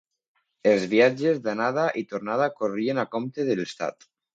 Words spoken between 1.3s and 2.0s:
d'anada